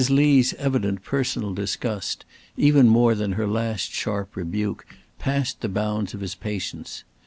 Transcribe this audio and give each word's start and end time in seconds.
Lee's 0.09 0.55
evident 0.55 1.03
personal 1.03 1.53
disgust, 1.53 2.25
even 2.57 2.89
more 2.89 3.13
than 3.13 3.33
her 3.33 3.45
last 3.45 3.91
sharp 3.93 4.35
rebuke, 4.35 4.83
passed 5.19 5.61
the 5.61 5.69
bounds 5.69 6.15
of 6.15 6.21
his 6.21 6.33
patience. 6.33 7.03